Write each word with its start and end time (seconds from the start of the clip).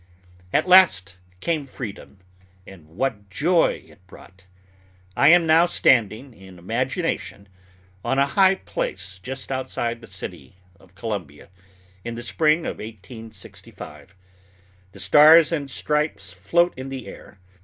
At 0.51 0.67
last 0.67 1.19
came 1.41 1.67
freedom. 1.67 2.21
And 2.65 2.87
what 2.87 3.29
joy 3.29 3.83
it 3.85 4.07
brought! 4.07 4.47
I 5.15 5.27
am 5.27 5.45
now 5.45 5.67
standing, 5.67 6.33
in 6.33 6.57
imagination, 6.57 7.47
on 8.03 8.17
a 8.17 8.25
high 8.25 8.55
place 8.55 9.19
just 9.19 9.51
outside 9.51 10.01
the 10.01 10.07
city 10.07 10.55
of 10.79 10.95
Columbia, 10.95 11.49
in 12.03 12.15
the 12.15 12.23
spring 12.23 12.65
of 12.65 12.77
1865. 12.79 14.15
The 14.91 14.99
stars 14.99 15.51
and 15.51 15.69
stripes 15.69 16.33
float 16.33 16.73
in 16.75 16.89
the 16.89 17.05
air. 17.05 17.37